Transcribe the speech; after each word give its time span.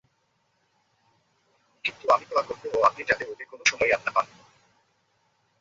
কিন্তু 1.85 2.05
আমি 2.13 2.25
দোয়া 2.29 2.43
করবো 2.43 2.67
ও 2.73 2.79
আপনি 2.83 3.01
যাতে 3.03 3.23
ওকে 3.25 3.45
কোনো 3.45 3.63
সময়ই 3.65 3.93
আর 3.93 4.01
না 4.05 4.11
পান। 4.15 4.25